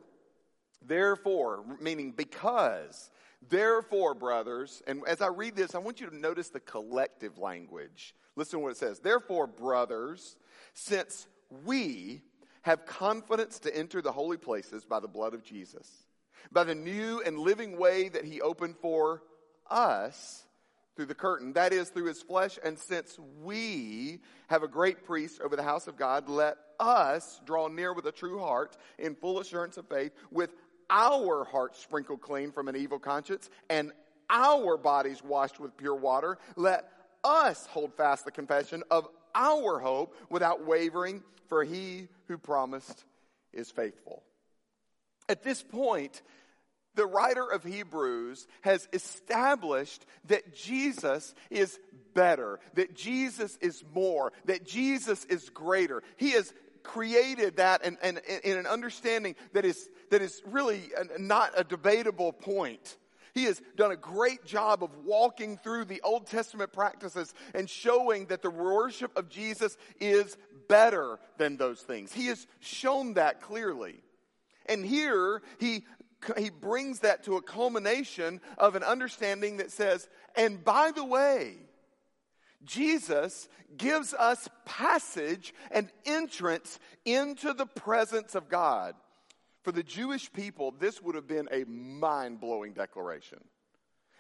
[0.82, 3.12] therefore, meaning because,
[3.50, 8.16] therefore, brothers, and as I read this, I want you to notice the collective language.
[8.38, 9.00] Listen to what it says.
[9.00, 10.38] Therefore, brothers,
[10.74, 11.28] since
[11.66, 12.22] we
[12.62, 15.92] have confidence to enter the holy places by the blood of Jesus,
[16.50, 19.22] by the new and living way that he opened for
[19.70, 20.47] us
[20.98, 22.60] through the curtain, that is, through his flesh.
[22.66, 27.70] And since we have a great priest over the house of God, let us draw
[27.70, 30.50] near with a true heart in full assurance of faith, with
[30.90, 33.92] our hearts sprinkled clean from an evil conscience and
[34.30, 36.38] our bodies washed with pure water.
[36.56, 36.90] Let
[37.24, 43.06] us hold fast the confession of our hope without wavering, for he who promised
[43.54, 44.24] is faithful.
[45.30, 46.22] At this point,
[46.98, 51.80] the writer of Hebrews has established that Jesus is
[52.14, 56.02] better, that Jesus is more, that Jesus is greater.
[56.18, 60.82] He has created that and, and, in an understanding that is, that is really
[61.20, 62.98] not a debatable point.
[63.36, 68.26] He has done a great job of walking through the Old Testament practices and showing
[68.28, 70.36] that the worship of Jesus is
[70.68, 72.12] better than those things.
[72.12, 74.02] He has shown that clearly.
[74.68, 75.84] And here he
[76.38, 81.56] he brings that to a culmination of an understanding that says, and by the way,
[82.64, 83.48] Jesus
[83.78, 88.96] gives us passage and entrance into the presence of God.
[89.64, 93.40] For the Jewish people, this would have been a mind blowing declaration.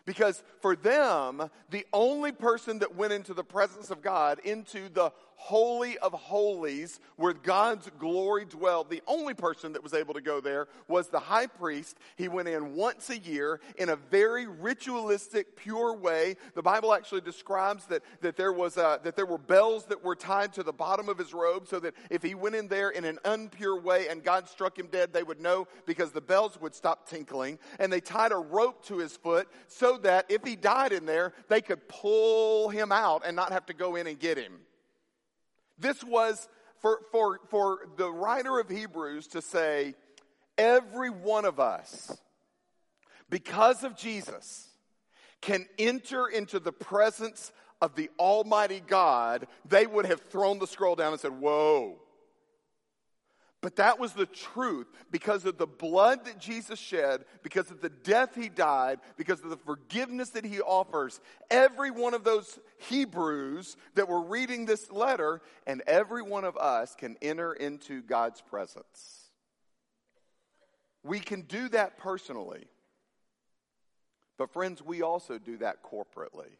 [0.06, 5.12] Because for them, the only person that went into the presence of God, into the
[5.40, 10.42] Holy of Holies, where God's glory dwelled, the only person that was able to go
[10.42, 11.96] there was the high priest.
[12.16, 16.36] He went in once a year in a very ritualistic, pure way.
[16.56, 20.16] The Bible actually describes that, that, there, was a, that there were bells that were
[20.16, 23.06] tied to the bottom of his robe so that if he went in there in
[23.06, 26.74] an unpure way and God struck him dead, they would know because the bells would
[26.74, 27.60] stop tinkling.
[27.80, 31.34] And they tied a rope to his foot so that if he died in there,
[31.48, 34.60] they could pull him out and not have to go in and get him.
[35.78, 36.48] This was
[36.80, 39.96] for, for, for the writer of Hebrews to say,
[40.58, 42.16] every one of us,
[43.30, 44.70] because of Jesus,
[45.42, 47.52] can enter into the presence
[47.82, 52.00] of the Almighty God, they would have thrown the scroll down and said, Whoa.
[53.68, 57.90] But that was the truth because of the blood that Jesus shed, because of the
[57.90, 61.20] death he died, because of the forgiveness that he offers.
[61.52, 66.96] Every one of those Hebrews that were reading this letter, and every one of us
[66.96, 69.26] can enter into God's presence.
[71.04, 72.68] We can do that personally.
[74.38, 76.56] But, friends, we also do that corporately.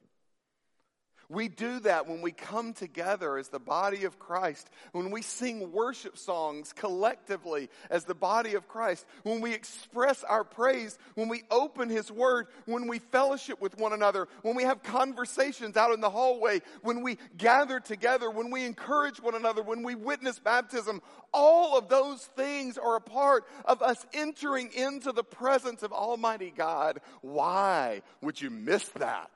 [1.30, 5.74] We do that when we come together as the body of Christ, when we sing
[5.74, 11.44] worship songs collectively as the body of Christ, when we express our praise, when we
[11.52, 16.00] open His Word, when we fellowship with one another, when we have conversations out in
[16.00, 21.02] the hallway, when we gather together, when we encourage one another, when we witness baptism.
[21.34, 26.54] All of those things are a part of us entering into the presence of Almighty
[26.56, 27.02] God.
[27.20, 29.30] Why would you miss that?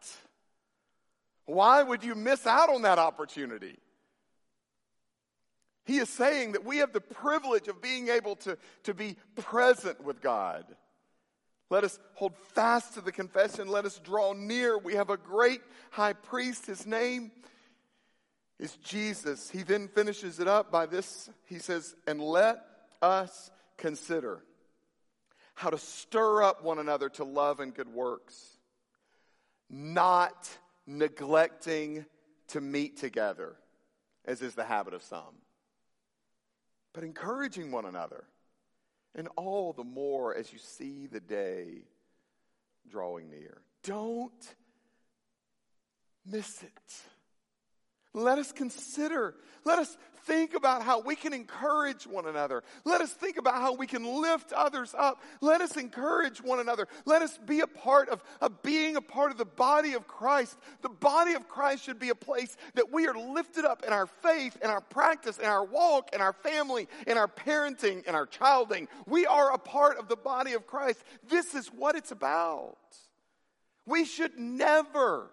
[1.45, 3.77] Why would you miss out on that opportunity?
[5.85, 10.03] He is saying that we have the privilege of being able to, to be present
[10.03, 10.65] with God.
[11.69, 13.67] Let us hold fast to the confession.
[13.67, 14.77] Let us draw near.
[14.77, 16.65] We have a great high priest.
[16.65, 17.31] His name
[18.59, 19.49] is Jesus.
[19.49, 21.29] He then finishes it up by this.
[21.45, 22.63] He says, And let
[23.01, 24.43] us consider
[25.55, 28.57] how to stir up one another to love and good works,
[29.69, 30.49] not
[30.97, 32.05] neglecting
[32.47, 33.55] to meet together,
[34.25, 35.35] as is the habit of some,
[36.93, 38.25] but encouraging one another,
[39.15, 41.83] and all the more as you see the day
[42.89, 43.61] drawing near.
[43.83, 44.55] Don't
[46.25, 46.93] miss it.
[48.13, 52.63] Let us consider, let us think about how we can encourage one another.
[52.85, 55.21] Let us think about how we can lift others up.
[55.39, 56.87] Let us encourage one another.
[57.05, 60.57] Let us be a part of, of being a part of the body of Christ.
[60.81, 64.07] The body of Christ should be a place that we are lifted up in our
[64.07, 68.25] faith, in our practice, in our walk, in our family, in our parenting, in our
[68.25, 68.87] childing.
[69.07, 71.03] We are a part of the body of Christ.
[71.29, 72.77] This is what it's about.
[73.85, 75.31] We should never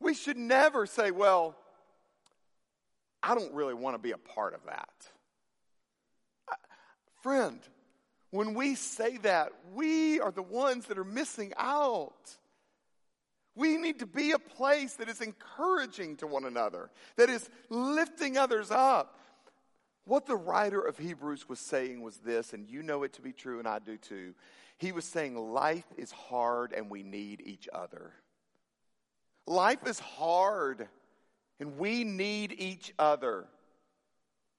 [0.00, 1.56] we should never say, well,
[3.22, 4.88] I don't really want to be a part of that.
[7.22, 7.60] Friend,
[8.30, 12.36] when we say that, we are the ones that are missing out.
[13.54, 18.38] We need to be a place that is encouraging to one another, that is lifting
[18.38, 19.18] others up.
[20.04, 23.32] What the writer of Hebrews was saying was this, and you know it to be
[23.32, 24.34] true, and I do too.
[24.78, 28.12] He was saying, Life is hard and we need each other.
[29.46, 30.88] Life is hard,
[31.60, 33.46] and we need each other.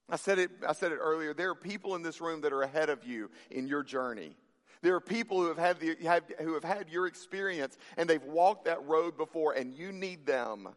[0.08, 1.34] I said it, I said it earlier.
[1.34, 4.36] There are people in this room that are ahead of you in your journey.
[4.82, 8.24] There are people who have had the, have, who have had your experience and they've
[8.24, 10.70] walked that road before, and you need them.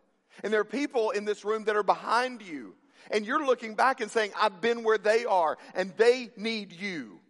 [0.43, 2.75] And there are people in this room that are behind you,
[3.11, 7.20] and you're looking back and saying, "I've been where they are, and they need you,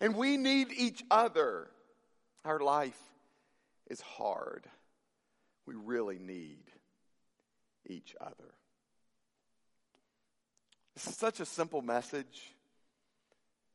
[0.00, 1.70] and we need each other."
[2.44, 3.00] Our life
[3.88, 4.64] is hard
[5.66, 6.65] we really need
[7.88, 8.54] each other.
[10.94, 12.54] This is such a simple message.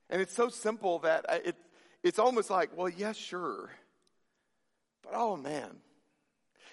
[0.09, 1.55] And it's so simple that it,
[2.03, 3.69] it's almost like, well, yeah, sure.
[5.03, 5.77] But oh man.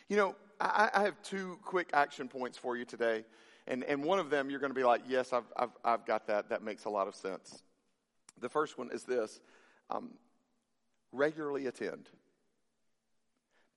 [0.09, 3.25] You know, I, I have two quick action points for you today.
[3.67, 6.27] And, and one of them, you're going to be like, yes, I've, I've, I've got
[6.29, 6.49] that.
[6.49, 7.63] That makes a lot of sense.
[8.41, 9.41] The first one is this
[9.91, 10.11] um,
[11.13, 12.09] regularly attend.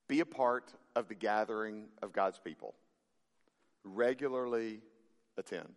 [0.07, 2.76] Be a part of the gathering of God's people.
[3.84, 4.80] Regularly
[5.38, 5.74] attend.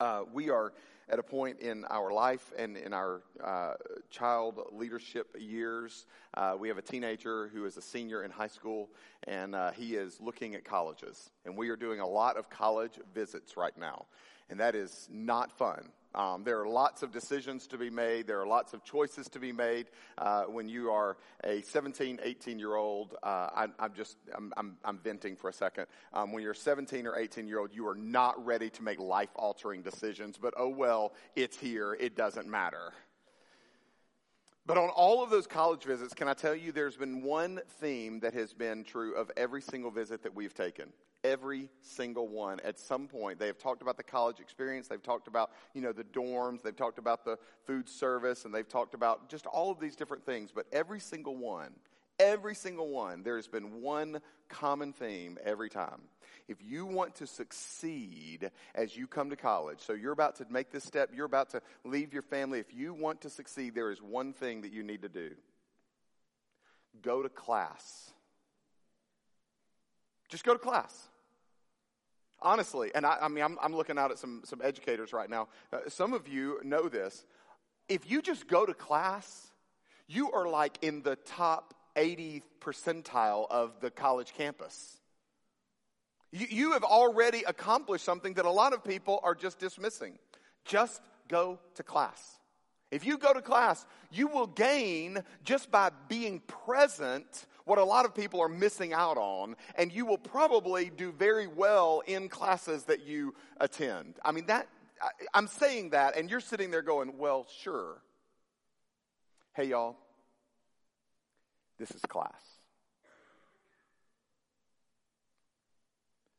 [0.00, 0.72] Uh, we are
[1.08, 3.74] at a point in our life and in our uh,
[4.10, 6.06] child leadership years.
[6.34, 8.88] Uh, we have a teenager who is a senior in high school,
[9.26, 11.30] and uh, he is looking at colleges.
[11.44, 14.06] And we are doing a lot of college visits right now.
[14.50, 15.90] And that is not fun.
[16.14, 18.26] Um, there are lots of decisions to be made.
[18.26, 19.86] There are lots of choices to be made
[20.18, 23.14] uh, when you are a 17, 18 year old.
[23.22, 25.86] Uh, I, am just, I'm, I'm, I'm, venting for a second.
[26.12, 29.30] Um, when you're 17 or 18 year old, you are not ready to make life
[29.34, 31.96] altering decisions, but oh well, it's here.
[31.98, 32.92] It doesn't matter.
[34.66, 38.20] But on all of those college visits, can I tell you there's been one theme
[38.20, 40.90] that has been true of every single visit that we've taken.
[41.22, 42.60] Every single one.
[42.60, 44.88] At some point they have talked about the college experience.
[44.88, 46.62] They've talked about you know the dorms.
[46.62, 48.46] They've talked about the food service.
[48.46, 50.50] And they've talked about just all of these different things.
[50.50, 51.72] But every single one
[52.18, 56.00] every single one there's been one common theme every time
[56.46, 60.70] if you want to succeed as you come to college so you're about to make
[60.70, 64.00] this step you're about to leave your family if you want to succeed there is
[64.00, 65.30] one thing that you need to do
[67.02, 68.10] go to class
[70.28, 71.08] just go to class
[72.44, 75.48] honestly, and I, I mean, I'm, I'm, looking out at some, some educators right now.
[75.72, 77.24] Uh, some of you know this.
[77.88, 79.48] If you just go to class,
[80.06, 84.98] you are like in the top 80th percentile of the college campus.
[86.32, 90.18] You, you have already accomplished something that a lot of people are just dismissing.
[90.64, 92.38] Just go to class.
[92.90, 98.04] If you go to class, you will gain just by being present what a lot
[98.04, 102.84] of people are missing out on, and you will probably do very well in classes
[102.84, 104.16] that you attend.
[104.24, 104.68] I mean, that,
[105.00, 108.02] I, I'm saying that, and you're sitting there going, well, sure.
[109.54, 109.96] Hey, y'all,
[111.78, 112.40] this is class.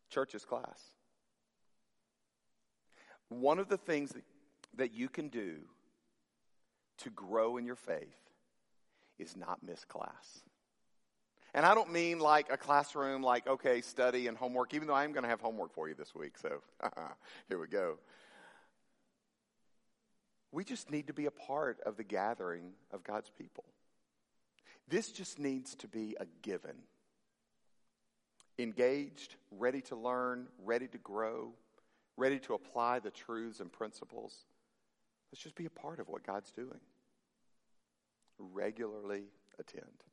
[0.09, 0.79] Church is class.
[3.29, 4.23] One of the things that,
[4.77, 5.57] that you can do
[6.99, 8.15] to grow in your faith
[9.19, 10.41] is not miss class.
[11.53, 15.05] And I don't mean like a classroom, like, okay, study and homework, even though I
[15.05, 16.37] am going to have homework for you this week.
[16.37, 16.61] So
[17.49, 17.97] here we go.
[20.51, 23.65] We just need to be a part of the gathering of God's people.
[24.87, 26.75] This just needs to be a given.
[28.59, 31.53] Engaged, ready to learn, ready to grow,
[32.17, 34.45] ready to apply the truths and principles.
[35.31, 36.79] Let's just be a part of what God's doing.
[38.37, 39.23] Regularly
[39.59, 40.03] attend.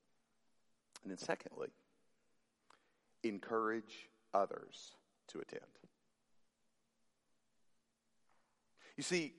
[1.02, 1.68] And then, secondly,
[3.22, 4.92] encourage others
[5.28, 5.62] to attend.
[8.96, 9.34] You see,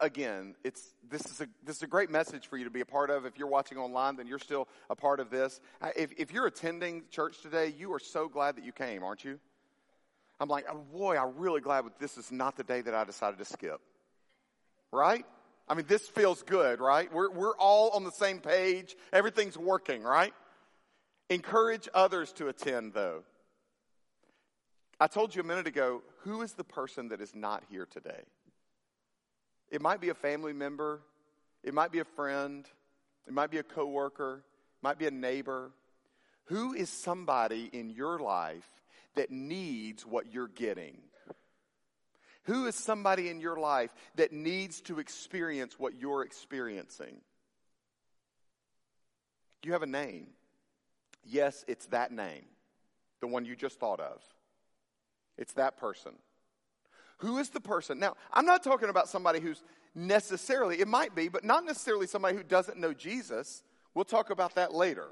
[0.00, 2.86] again, it's, this, is a, this is a great message for you to be a
[2.86, 3.24] part of.
[3.24, 5.60] If you're watching online, then you're still a part of this.
[5.96, 9.38] If, if you're attending church today, you are so glad that you came, aren't you?
[10.38, 13.04] I'm like, oh boy, I'm really glad but this is not the day that I
[13.04, 13.80] decided to skip.
[14.92, 15.24] Right?
[15.68, 17.12] I mean, this feels good, right?
[17.12, 18.94] We're, we're all on the same page.
[19.12, 20.32] Everything's working, right?
[21.28, 23.24] Encourage others to attend, though.
[25.00, 28.22] I told you a minute ago, who is the person that is not here today?
[29.70, 31.02] It might be a family member,
[31.62, 32.66] it might be a friend,
[33.26, 35.72] it might be a coworker, it might be a neighbor.
[36.46, 38.68] Who is somebody in your life
[39.16, 40.98] that needs what you're getting?
[42.44, 47.20] Who is somebody in your life that needs to experience what you're experiencing?
[49.62, 50.28] Do you have a name?
[51.24, 52.44] Yes, it's that name,
[53.20, 54.22] the one you just thought of.
[55.36, 56.12] It's that person.
[57.18, 57.98] Who is the person?
[57.98, 59.62] Now, I'm not talking about somebody who's
[59.94, 63.62] necessarily, it might be, but not necessarily somebody who doesn't know Jesus.
[63.94, 65.08] We'll talk about that later.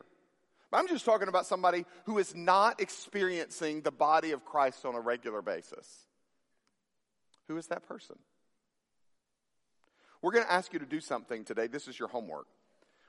[0.71, 4.95] But I'm just talking about somebody who is not experiencing the body of Christ on
[4.95, 5.89] a regular basis.
[7.49, 8.17] Who is that person?
[10.21, 11.67] We're going to ask you to do something today.
[11.67, 12.47] This is your homework.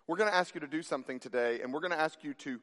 [0.08, 2.34] We're going to ask you to do something today, and we're going to ask you
[2.36, 2.60] to,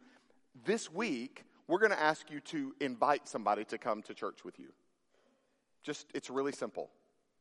[0.65, 4.59] this week, we're going to ask you to invite somebody to come to church with
[4.59, 4.69] you.
[5.83, 6.91] Just, it's really simple.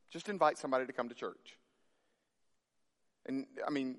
[0.09, 1.57] Just invite somebody to come to church.
[3.25, 3.97] And, I mean,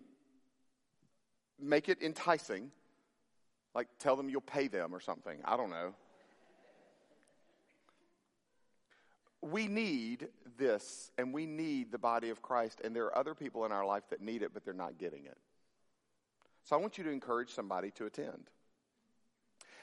[1.58, 2.70] make it enticing.
[3.74, 5.38] Like, tell them you'll pay them or something.
[5.44, 5.94] I don't know.
[9.40, 13.64] We need this, and we need the body of Christ, and there are other people
[13.64, 15.36] in our life that need it, but they're not getting it.
[16.64, 18.50] So I want you to encourage somebody to attend.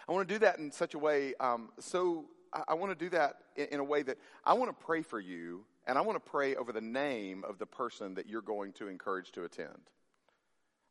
[0.07, 2.25] I want to do that in such a way um, so
[2.67, 5.65] I, want to do that in, a way that I want to pray for you,
[5.87, 8.87] and I want to pray over the name of the person that you're going to
[8.87, 9.89] encourage to attend.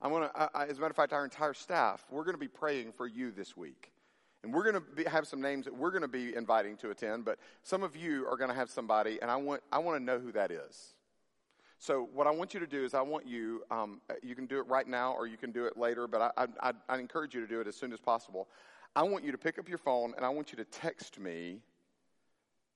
[0.00, 2.40] I want to, I, as a matter of fact, our entire staff, we're going to
[2.40, 3.92] be praying for you this week.
[4.44, 7.24] And we're going to have some names that we're going to be inviting to attend,
[7.24, 10.04] but some of you are going to have somebody, and I want, I want to
[10.04, 10.94] know who that is.
[11.80, 14.58] So, what I want you to do is, I want you, um, you can do
[14.58, 17.40] it right now or you can do it later, but I, I, I encourage you
[17.40, 18.48] to do it as soon as possible.
[18.98, 21.60] I want you to pick up your phone and I want you to text me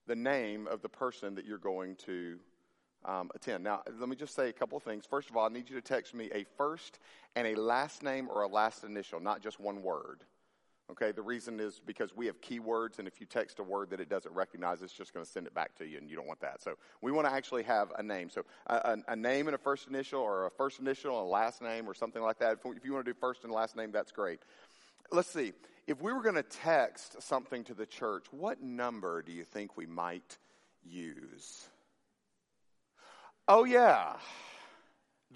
[0.07, 2.39] the name of the person that you're going to
[3.05, 3.65] um, attend.
[3.65, 5.05] Now, let me just say a couple of things.
[5.05, 7.01] First of all, I need you to text me a first
[7.35, 10.23] and a last name or a last initial, not just one word.
[10.93, 13.99] Okay, the reason is because we have keywords, and if you text a word that
[13.99, 16.29] it doesn't recognize, it's just going to send it back to you, and you don't
[16.29, 16.63] want that.
[16.63, 18.31] So we want to actually have a name.
[18.31, 21.31] So a, a, a, name and a first initial, or a first initial and a
[21.31, 22.53] last name, or something like that.
[22.53, 24.39] If, if you want to do first and last name, that's great.
[25.11, 25.53] Let's see.
[25.87, 29.77] If we were going to text something to the church, what number do you think
[29.77, 30.39] we might
[30.85, 31.67] use?
[33.49, 34.15] Oh, yeah,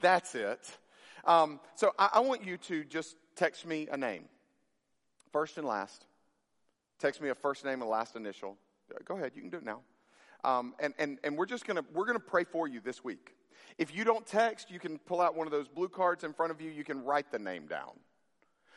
[0.00, 0.60] that's it.
[1.24, 4.24] Um, so I, I want you to just text me a name
[5.32, 6.06] first and last.
[7.00, 8.56] Text me a first name and last initial.
[9.04, 9.80] Go ahead, you can do it now.
[10.44, 13.34] Um, and, and, and we're just gonna, we're gonna pray for you this week.
[13.78, 16.52] If you don't text, you can pull out one of those blue cards in front
[16.52, 16.70] of you.
[16.70, 17.90] You can write the name down.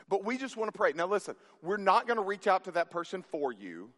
[0.09, 0.91] But we just want to pray.
[0.93, 3.91] Now, listen, we're not going to reach out to that person for you.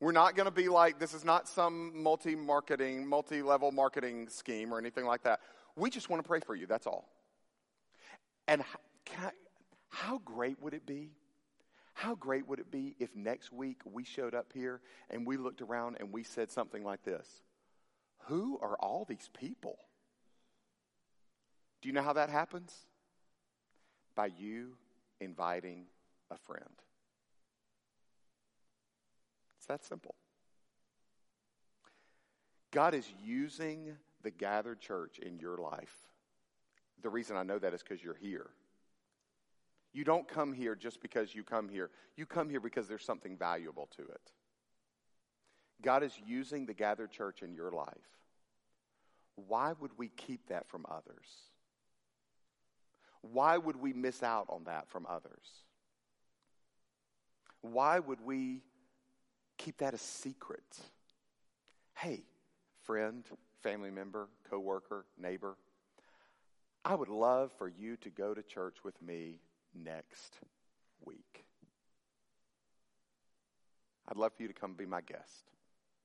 [0.00, 4.28] We're not going to be like, this is not some multi marketing, multi level marketing
[4.28, 5.40] scheme or anything like that.
[5.76, 6.66] We just want to pray for you.
[6.66, 7.08] That's all.
[8.48, 9.30] And I,
[9.88, 11.10] how great would it be
[11.96, 15.62] how great would it be if next week we showed up here and we looked
[15.62, 17.26] around and we said something like this
[18.26, 19.78] Who are all these people?
[21.80, 22.74] Do you know how that happens?
[24.14, 24.76] By you
[25.20, 25.86] inviting
[26.30, 26.64] a friend.
[29.58, 30.14] It's that simple.
[32.72, 35.94] God is using the gathered church in your life.
[37.02, 38.50] The reason I know that is because you're here.
[39.92, 41.90] You don't come here just because you come here.
[42.16, 44.32] You come here because there's something valuable to it.
[45.82, 47.86] God is using the gathered church in your life.
[49.36, 51.28] Why would we keep that from others?
[53.32, 55.62] Why would we miss out on that from others?
[57.60, 58.62] Why would we
[59.58, 60.64] keep that a secret?
[61.96, 62.22] Hey,
[62.84, 63.24] friend,
[63.62, 65.56] family member, coworker, neighbor,
[66.84, 69.40] I would love for you to go to church with me
[69.74, 70.38] next
[71.04, 71.44] week.
[74.08, 75.50] I'd love for you to come be my guest.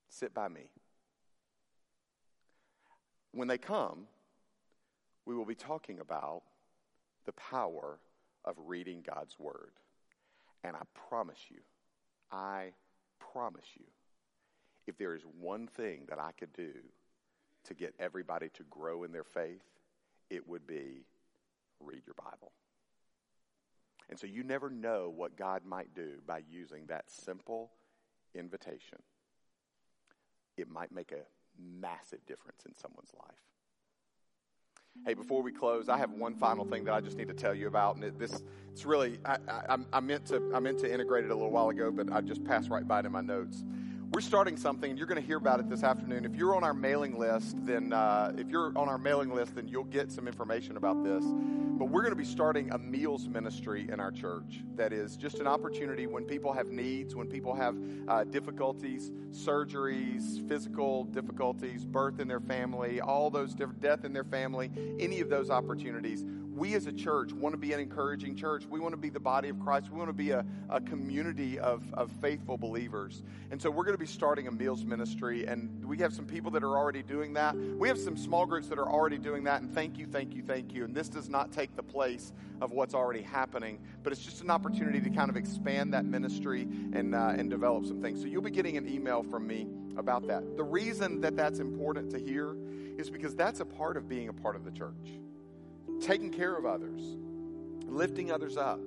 [0.10, 0.72] Sit by me.
[3.32, 4.08] When they come,
[5.26, 6.42] we will be talking about
[7.26, 8.00] the power
[8.46, 9.72] of reading God's Word.
[10.64, 11.60] And I promise you,
[12.32, 12.72] I
[13.20, 13.86] promise you,
[14.88, 16.74] if there is one thing that I could do
[17.66, 19.64] to get everybody to grow in their faith,
[20.30, 21.06] it would be
[21.80, 22.52] read your Bible.
[24.10, 27.72] And so you never know what God might do by using that simple
[28.36, 29.00] invitation.
[30.58, 31.26] It might make a
[31.60, 33.40] massive difference in someone's life.
[35.04, 37.56] Hey, before we close, I have one final thing that I just need to tell
[37.56, 39.38] you about, and it, this it's really I,
[39.68, 42.22] I, I meant to I meant to integrate it a little while ago, but I
[42.22, 43.64] just passed right by it in my notes.
[44.14, 46.26] We're starting something, and you're going to hear about it this afternoon.
[46.26, 49.70] If you're on our mailing list, then uh, if you're on our mailing list, then
[49.70, 51.24] you'll get some information about this.
[51.24, 54.66] But we're going to be starting a meals ministry in our church.
[54.76, 57.78] That is just an opportunity when people have needs, when people have
[58.09, 64.26] uh, difficulties, surgeries, physical difficulties, birth in their family, all those different death in their
[64.26, 68.66] family, any of those opportunities we as a church want to be an encouraging church.
[68.70, 69.89] We want to be the body of Christ.
[69.89, 73.24] We want to be a, a community of, of faithful believers.
[73.52, 76.52] And so we're going to be starting a meals ministry, and we have some people
[76.52, 77.56] that are already doing that.
[77.56, 80.43] We have some small groups that are already doing that, and thank you, thank you,
[80.43, 80.84] thank you.
[80.84, 84.49] And this does not take the place of what's already happening, but it's just an
[84.49, 88.22] opportunity to kind of expand that ministry and, uh, and develop some things.
[88.22, 90.58] So you'll be getting an email from me about that.
[90.58, 92.56] The reason that that's important to hear
[92.97, 95.20] is because that's a part of being a part of the church
[96.02, 96.99] taking care of others,
[97.86, 98.80] lifting others up,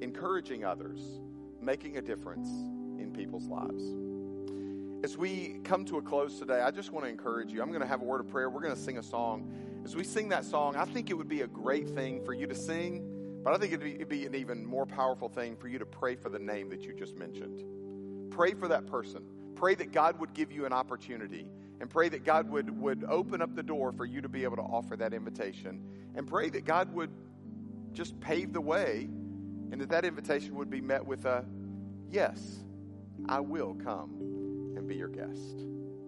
[0.00, 1.00] encouraging others,
[1.60, 2.48] making a difference
[3.00, 3.82] in people's lives.
[5.02, 7.62] As we come to a close today, I just want to encourage you.
[7.62, 8.50] I'm going to have a word of prayer.
[8.50, 9.50] We're going to sing a song.
[9.84, 12.46] As we sing that song, I think it would be a great thing for you
[12.46, 15.68] to sing, but I think it'd be, it'd be an even more powerful thing for
[15.68, 17.64] you to pray for the name that you just mentioned.
[18.30, 19.22] Pray for that person.
[19.54, 21.46] Pray that God would give you an opportunity
[21.80, 24.56] and pray that God would, would open up the door for you to be able
[24.56, 25.80] to offer that invitation
[26.14, 27.10] and pray that God would
[27.92, 29.08] just pave the way
[29.72, 31.44] and that that invitation would be met with a
[32.10, 32.64] yes,
[33.28, 35.64] I will come and be your guest.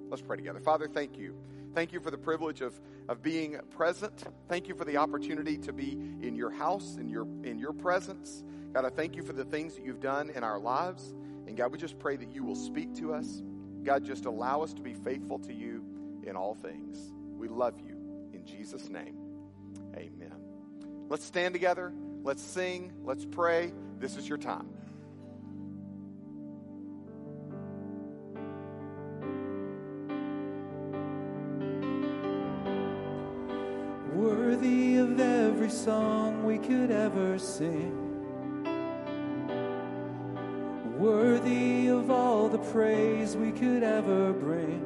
[0.08, 0.60] Let's pray together.
[0.60, 1.36] Father, thank you.
[1.74, 4.24] Thank you for the privilege of, of being present.
[4.48, 8.44] Thank you for the opportunity to be in your house, in your, in your presence.
[8.74, 11.14] God, I thank you for the things that you've done in our lives.
[11.46, 13.42] And God, we just pray that you will speak to us.
[13.82, 15.84] God, just allow us to be faithful to you
[16.24, 17.12] in all things.
[17.36, 17.96] We love you.
[18.32, 19.16] In Jesus' name,
[19.96, 20.34] amen.
[21.08, 21.92] Let's stand together.
[22.22, 22.92] Let's sing.
[23.04, 23.72] Let's pray.
[23.98, 24.68] This is your time.
[34.14, 37.98] Worthy of every song we could ever sing.
[40.98, 44.80] Worthy of all the praise we could ever bring.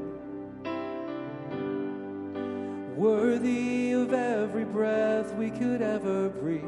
[2.96, 6.64] Worthy of every breath we could ever breathe.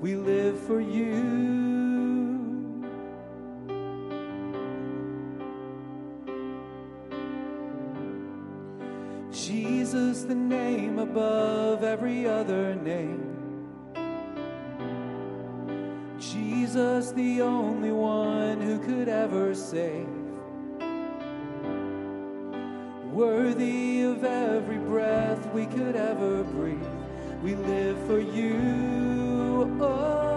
[0.00, 1.60] We live for you.
[9.32, 13.26] Jesus, the name above every other name.
[16.18, 18.29] Jesus, the only one
[19.00, 20.06] could ever save.
[23.10, 26.86] Worthy of every breath we could ever breathe.
[27.42, 29.74] We live for you.
[29.80, 30.29] Oh,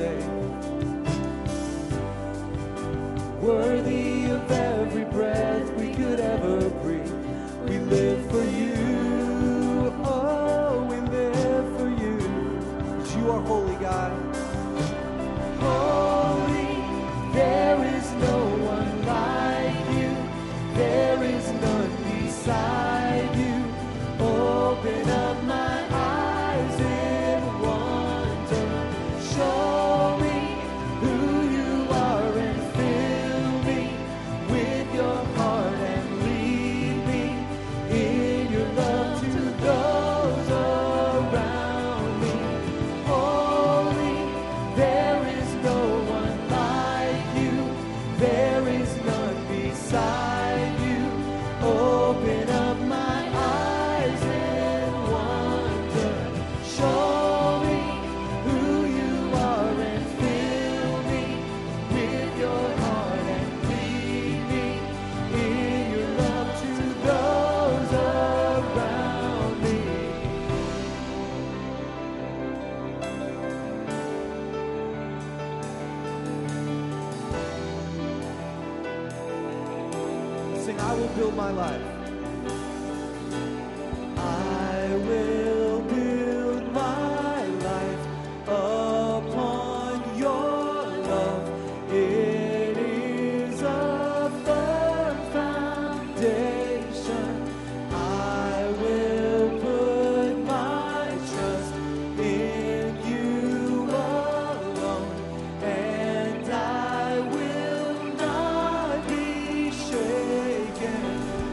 [0.00, 0.16] say,
[3.42, 3.89] Worthy.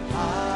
[0.10, 0.47] I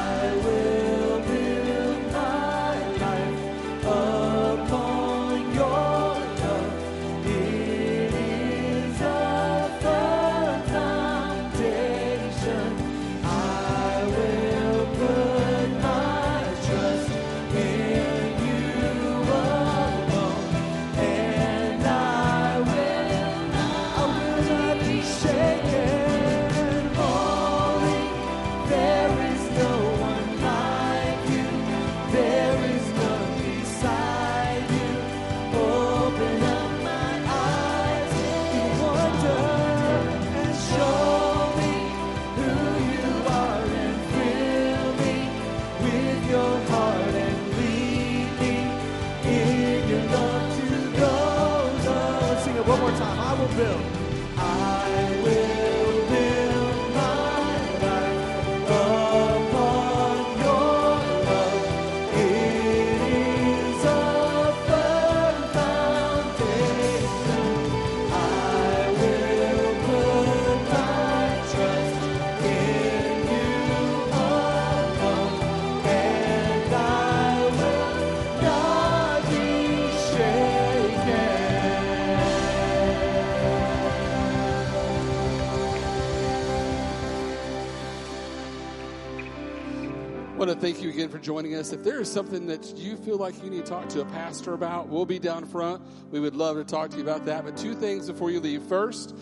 [90.62, 91.74] thank you again for joining us.
[91.74, 94.54] If there is something that you feel like you need to talk to a pastor
[94.54, 95.82] about, we'll be down front.
[96.12, 97.44] We would love to talk to you about that.
[97.44, 98.62] But two things before you leave.
[98.62, 99.16] First,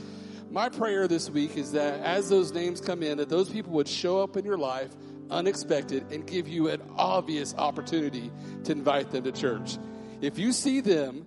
[0.52, 3.88] my prayer this week is that as those names come in, that those people would
[3.88, 4.92] show up in your life
[5.32, 8.30] unexpected and give you an obvious opportunity
[8.66, 9.78] to invite them to church.
[10.20, 11.26] If you see them,